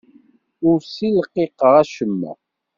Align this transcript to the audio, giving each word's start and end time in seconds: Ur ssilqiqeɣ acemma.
Ur 0.67 0.77
ssilqiqeɣ 0.81 1.73
acemma. 1.83 2.31